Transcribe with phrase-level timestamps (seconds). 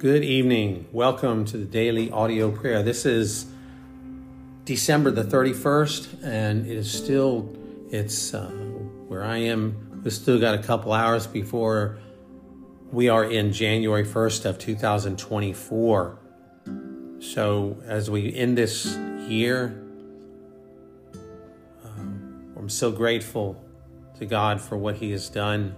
[0.00, 0.86] Good evening.
[0.92, 2.82] Welcome to the daily audio prayer.
[2.82, 3.44] This is
[4.64, 7.54] December the 31st, and it is still,
[7.90, 8.46] it's uh,
[9.08, 10.00] where I am.
[10.02, 11.98] We've still got a couple hours before
[12.90, 16.18] we are in January 1st of 2024.
[17.18, 18.96] So as we end this
[19.28, 19.84] year,
[21.84, 23.62] um, I'm so grateful
[24.18, 25.76] to God for what He has done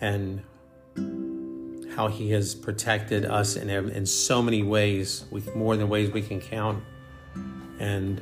[0.00, 0.42] and
[1.94, 6.22] how He has protected us in, in so many ways, with more than ways we
[6.22, 6.82] can count.
[7.78, 8.20] And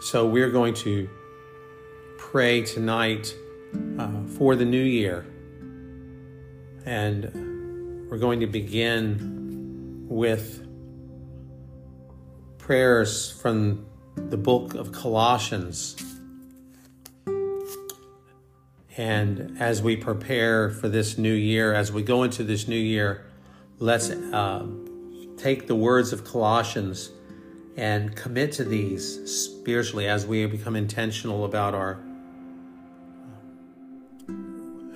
[0.00, 1.08] so we're going to
[2.18, 3.34] pray tonight
[3.98, 5.26] uh, for the new year.
[6.86, 10.66] And we're going to begin with
[12.58, 15.96] prayers from the book of Colossians.
[18.96, 23.24] And as we prepare for this new year, as we go into this new year,
[23.78, 24.66] let's uh,
[25.36, 27.10] take the words of Colossians
[27.76, 32.00] and commit to these spiritually as we become intentional about our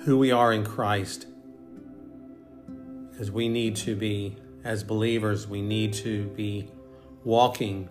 [0.03, 1.25] who we are in Christ.
[3.11, 6.69] Because we need to be, as believers, we need to be
[7.23, 7.89] walking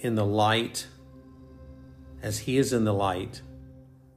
[0.00, 0.88] in the light
[2.20, 3.42] as He is in the light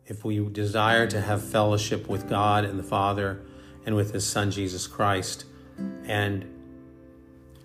[0.06, 3.42] if we desire to have fellowship with God and the Father
[3.86, 5.46] and with His Son Jesus Christ.
[6.06, 6.46] And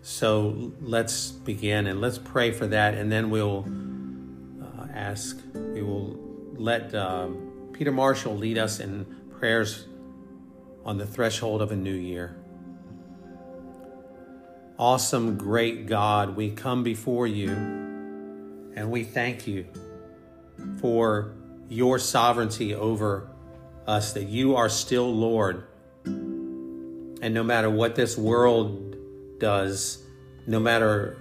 [0.03, 3.67] so let's begin and let's pray for that, and then we'll
[4.63, 6.19] uh, ask, we will
[6.55, 9.05] let um, Peter Marshall lead us in
[9.39, 9.87] prayers
[10.85, 12.37] on the threshold of a new year.
[14.79, 19.67] Awesome, great God, we come before you and we thank you
[20.81, 21.35] for
[21.69, 23.29] your sovereignty over
[23.87, 25.65] us, that you are still Lord.
[26.05, 28.97] And no matter what this world
[29.39, 30.03] does,
[30.47, 31.19] no matter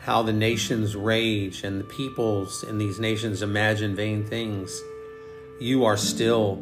[0.00, 4.80] how the nations rage and the peoples in these nations imagine vain things,
[5.60, 6.56] you are still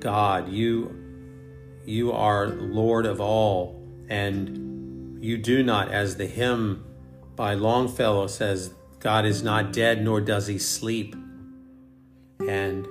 [0.00, 0.48] God.
[0.48, 0.96] You,
[1.84, 3.80] you are Lord of all.
[4.08, 6.84] And you do not, as the hymn
[7.36, 11.14] by Longfellow says, God is not dead, nor does he sleep.
[12.50, 12.88] And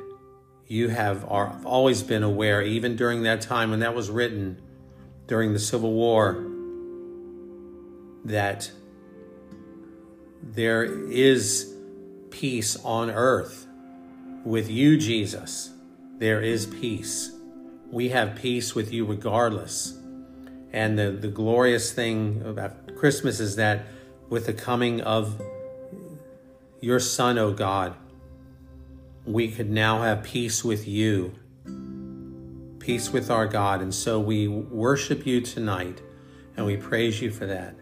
[0.68, 4.62] you have are, always been aware, even during that time when that was written,
[5.28, 6.46] during the Civil War,
[8.24, 8.72] that
[10.42, 11.76] there is
[12.30, 13.68] peace on earth.
[14.46, 15.72] With you, Jesus,
[16.20, 17.32] there is peace.
[17.92, 20.00] We have peace with you regardless.
[20.72, 23.88] And the, the glorious thing about Christmas is that
[24.30, 25.42] with the coming of
[26.80, 27.94] your Son, O oh God,
[29.26, 31.34] we could now have peace with you,
[32.80, 33.82] peace with our God.
[33.82, 36.02] And so we worship you tonight
[36.56, 37.76] and we praise you for that.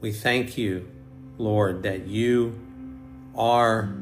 [0.00, 0.90] We thank you,
[1.36, 2.58] Lord, that you
[3.34, 3.94] are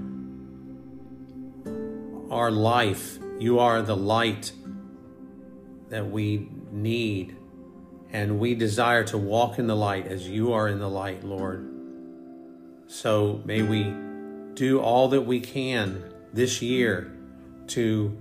[2.31, 3.19] our life.
[3.39, 4.53] You are the light
[5.91, 7.37] that we need.
[8.13, 11.69] And we desire to walk in the light as you are in the light, Lord.
[12.87, 13.95] So may we
[14.55, 17.13] do all that we can this year
[17.69, 18.17] to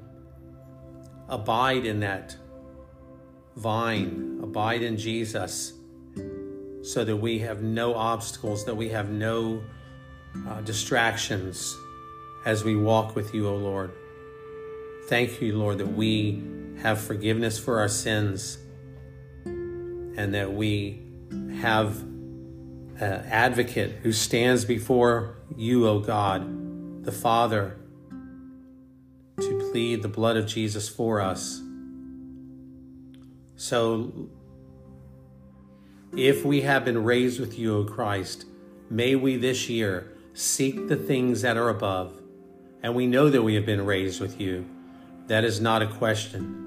[1.27, 2.35] abide in that
[3.55, 5.73] vine, abide in Jesus,
[6.83, 9.63] so that we have no obstacles, that we have no
[10.47, 11.75] uh, distractions
[12.45, 13.91] as we walk with you, O Lord.
[15.07, 16.43] Thank you, Lord, that we
[16.81, 18.57] have forgiveness for our sins
[19.45, 21.01] and that we
[21.59, 22.01] have
[22.99, 27.77] an advocate who stands before you, O God, the Father
[29.39, 31.61] to plead the blood of Jesus for us.
[33.57, 34.29] So,
[36.15, 38.45] if we have been raised with you, O Christ,
[38.89, 42.21] may we this year seek the things that are above.
[42.83, 44.65] And we know that we have been raised with you.
[45.27, 46.61] That is not a question.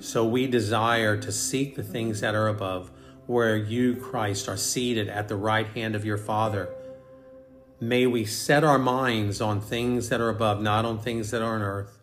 [0.00, 2.90] So we desire to seek the things that are above,
[3.26, 6.68] where you, Christ, are seated at the right hand of your Father
[7.82, 11.56] May we set our minds on things that are above, not on things that are
[11.56, 11.98] on earth.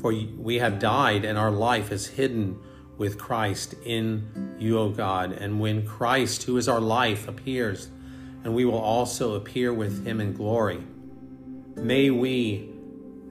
[0.00, 2.60] For we have died, and our life is hidden
[2.96, 5.32] with Christ in you, O God.
[5.32, 7.88] And when Christ, who is our life, appears,
[8.44, 10.84] and we will also appear with him in glory,
[11.74, 12.70] may we,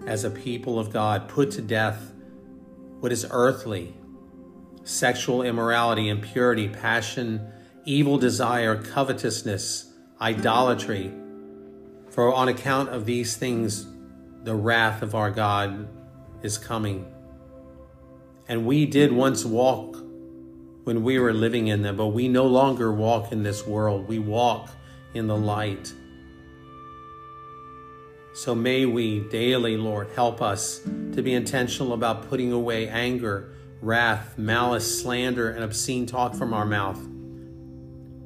[0.06, 2.12] as a people of God, put to death
[3.00, 3.96] what is earthly
[4.84, 7.50] sexual immorality, impurity, passion,
[7.86, 9.93] evil desire, covetousness
[10.24, 11.12] idolatry.
[12.10, 13.86] For on account of these things,
[14.44, 15.90] the wrath of our God
[16.42, 17.06] is coming.
[18.48, 19.98] And we did once walk
[20.86, 24.08] when we were living in them, but we no longer walk in this world.
[24.08, 24.70] We walk
[25.14, 25.94] in the light.
[28.34, 30.80] So may we daily, Lord, help us
[31.14, 36.66] to be intentional about putting away anger, wrath, malice, slander, and obscene talk from our
[36.66, 37.00] mouth.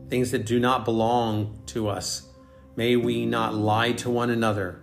[0.10, 2.28] Things that do not belong to us.
[2.76, 4.82] May we not lie to one another,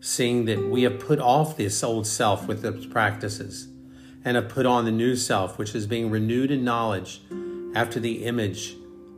[0.00, 3.68] seeing that we have put off this old self with its practices
[4.24, 7.22] and have put on the new self, which is being renewed in knowledge
[7.74, 8.76] after the image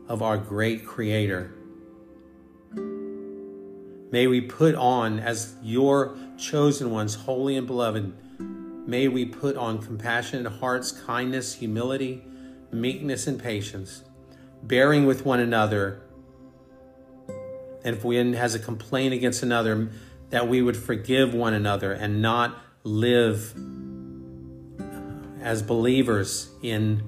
[0.09, 1.53] of our great Creator.
[4.13, 8.13] May we put on, as your chosen ones, holy and beloved,
[8.87, 12.23] may we put on compassionate hearts, kindness, humility,
[12.71, 14.03] meekness, and patience,
[14.63, 16.02] bearing with one another.
[17.85, 19.91] And if one has a complaint against another,
[20.31, 23.55] that we would forgive one another and not live
[24.81, 24.85] uh,
[25.41, 27.03] as believers in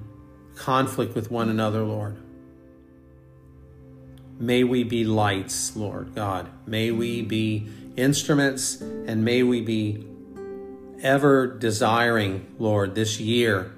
[0.55, 2.17] conflict with one another, Lord.
[4.37, 6.49] May we be lights, Lord God.
[6.67, 10.05] May we be instruments and may we be
[11.01, 13.71] ever desiring, Lord, this year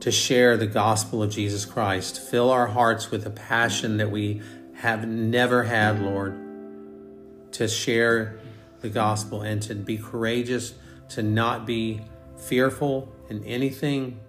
[0.00, 2.20] to share the gospel of Jesus Christ.
[2.20, 4.40] Fill our hearts with a passion that we
[4.84, 6.38] have never had, Lord,
[7.52, 8.38] to share
[8.82, 10.74] the gospel and to be courageous,
[11.08, 12.02] to not be
[12.36, 14.20] fearful in anything.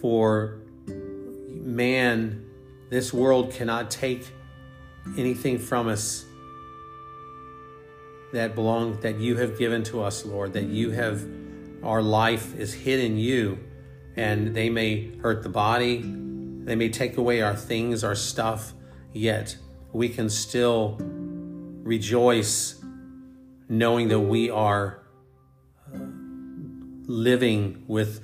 [0.00, 2.46] For man
[2.90, 4.28] this world cannot take
[5.18, 6.24] anything from us
[8.32, 11.26] that belong that you have given to us, Lord, that you have
[11.82, 13.58] our life is hid in you
[14.14, 18.72] and they may hurt the body, they may take away our things, our stuff,
[19.12, 19.56] yet
[19.92, 20.96] we can still
[21.82, 22.82] rejoice
[23.68, 25.02] knowing that we are
[25.92, 25.98] uh,
[27.06, 28.20] living with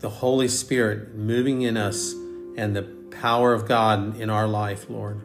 [0.00, 2.12] the Holy Spirit moving in us
[2.56, 5.22] and the power of God in our life, Lord.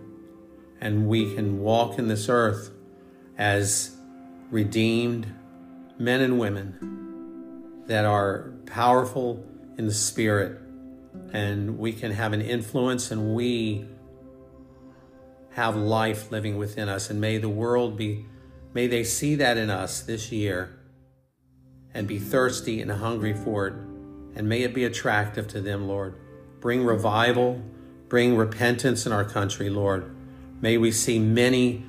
[0.79, 2.71] And we can walk in this earth
[3.37, 3.95] as
[4.49, 5.27] redeemed
[5.99, 9.45] men and women that are powerful
[9.77, 10.59] in the Spirit.
[11.33, 13.85] And we can have an influence and we
[15.51, 17.09] have life living within us.
[17.09, 18.25] And may the world be,
[18.73, 20.77] may they see that in us this year
[21.93, 23.73] and be thirsty and hungry for it.
[24.33, 26.15] And may it be attractive to them, Lord.
[26.61, 27.61] Bring revival
[28.11, 30.13] Bring repentance in our country, Lord.
[30.59, 31.85] May we see many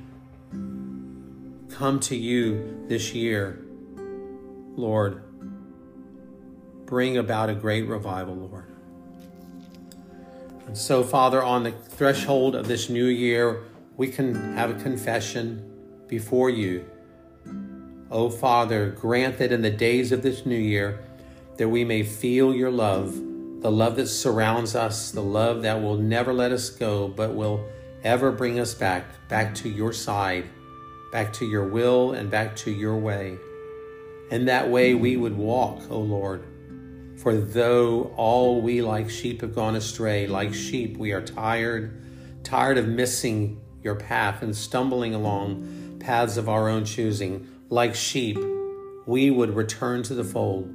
[1.69, 3.59] come to you this year,
[4.77, 5.21] Lord.
[6.85, 8.72] Bring about a great revival, Lord.
[10.65, 13.63] And so, Father, on the threshold of this new year,
[13.97, 15.69] we can have a confession
[16.07, 16.85] before you.
[18.09, 21.03] Oh, Father, grant that in the days of this new year,
[21.57, 23.15] that we may feel your love
[23.63, 27.65] the love that surrounds us, the love that will never let us go, but will
[28.03, 30.49] ever bring us back, back to your side,
[31.13, 33.37] back to your will, and back to your way.
[34.29, 36.45] In that way we would walk, O Lord.
[37.23, 42.77] For though all we like sheep have gone astray, like sheep we are tired, tired
[42.77, 48.37] of missing your path and stumbling along paths of our own choosing, like sheep,
[49.07, 50.71] we would return to the fold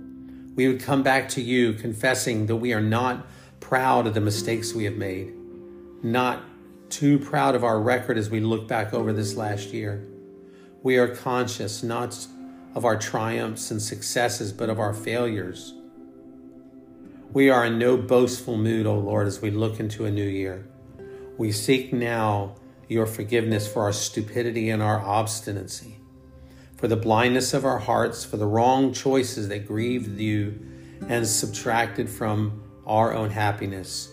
[0.58, 3.24] we would come back to you confessing that we are not
[3.60, 5.32] proud of the mistakes we have made,
[6.02, 6.42] not
[6.90, 10.04] too proud of our record as we look back over this last year.
[10.82, 12.26] We are conscious not
[12.74, 15.74] of our triumphs and successes, but of our failures.
[17.32, 20.66] We are in no boastful mood, O Lord, as we look into a new year.
[21.36, 22.54] We seek now
[22.88, 25.98] your forgiveness for our stupidity and our obstinacy
[26.78, 30.60] for the blindness of our hearts, for the wrong choices that grieved you
[31.08, 34.12] and subtracted from our own happiness.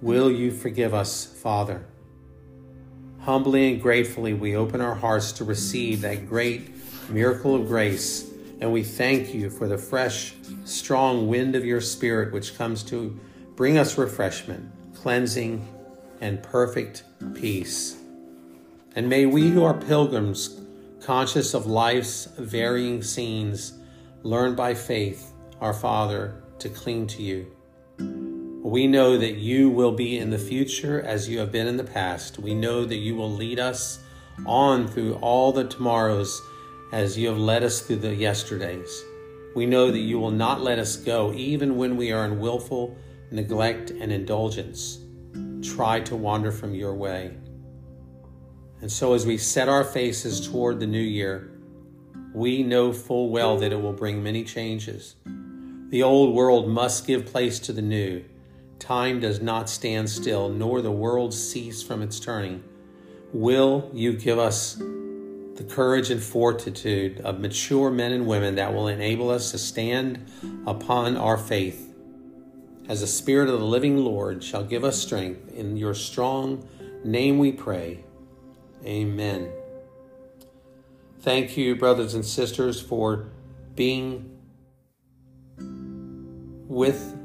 [0.00, 1.86] Will you forgive us, Father?
[3.20, 6.70] Humbly and gratefully, we open our hearts to receive that great
[7.10, 10.34] miracle of grace, and we thank you for the fresh,
[10.64, 13.18] strong wind of your Spirit which comes to
[13.54, 15.66] bring us refreshment, cleansing,
[16.20, 17.96] and perfect peace.
[18.94, 20.60] And may we who are pilgrims
[21.00, 23.74] conscious of life's varying scenes,
[24.22, 27.46] learn by faith, our Father, to cling to you.
[28.64, 31.84] We know that you will be in the future as you have been in the
[31.84, 32.38] past.
[32.38, 34.00] We know that you will lead us
[34.44, 36.42] on through all the tomorrows
[36.92, 39.04] as you have led us through the yesterdays.
[39.54, 42.96] We know that you will not let us go even when we are in willful
[43.30, 44.98] neglect and indulgence.
[45.62, 47.36] Try to wander from your way.
[48.80, 51.50] And so, as we set our faces toward the new year,
[52.34, 55.16] we know full well that it will bring many changes.
[55.88, 58.24] The old world must give place to the new,
[58.78, 62.62] time does not stand still, nor the world cease from its turning.
[63.32, 64.80] Will you give us
[65.56, 70.26] the courage and fortitude of mature men and women that will enable us to stand
[70.66, 71.94] upon our faith?
[72.88, 76.68] As the Spirit of the living Lord shall give us strength, in your strong
[77.04, 78.04] name we pray.
[78.84, 79.50] Amen.
[81.20, 83.26] Thank you, brothers and sisters, for
[83.74, 84.38] being
[86.68, 87.16] with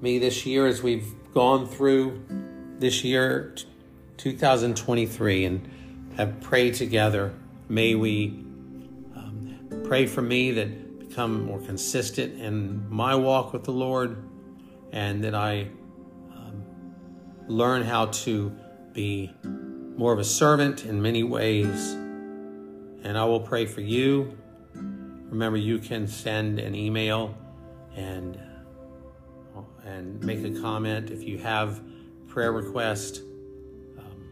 [0.00, 2.24] me this year as we've gone through
[2.78, 3.54] this year,
[4.16, 5.70] 2023, and
[6.16, 7.34] have prayed together.
[7.68, 8.28] May we
[9.14, 14.16] um, pray for me that become more consistent in my walk with the Lord
[14.92, 15.68] and that I
[16.34, 16.64] um,
[17.48, 18.54] learn how to
[18.92, 21.92] be more of a servant in many ways.
[21.92, 24.36] And I will pray for you.
[24.74, 27.36] Remember, you can send an email
[27.94, 28.38] and
[29.84, 31.80] and make a comment if you have
[32.26, 33.22] prayer request.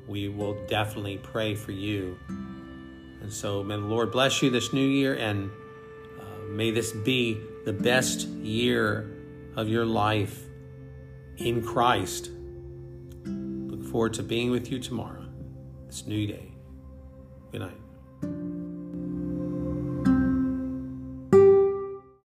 [0.07, 2.19] We will definitely pray for you.
[2.29, 5.51] And so, may the Lord bless you this new year, and
[6.21, 9.11] uh, may this be the best year
[9.57, 10.45] of your life
[11.39, 12.31] in Christ.
[13.25, 15.25] Look forward to being with you tomorrow,
[15.87, 16.53] this new day.
[17.51, 17.84] Good night.